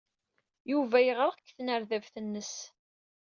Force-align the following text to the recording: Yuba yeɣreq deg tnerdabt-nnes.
Yuba 0.71 0.97
yeɣreq 1.05 1.37
deg 1.39 1.49
tnerdabt-nnes. 1.57 2.53